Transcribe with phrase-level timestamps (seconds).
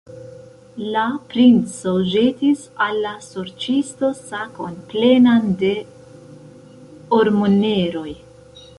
[0.93, 1.01] La
[1.33, 5.73] princo ĵetis al la sorĉisto sakon, plenan de
[7.23, 8.11] ormoneroj.